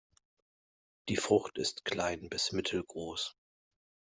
[1.09, 3.35] Die Frucht ist klein bis mittelgroß.